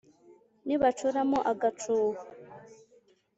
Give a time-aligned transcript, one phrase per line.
[0.65, 2.09] nibacuramo agacuho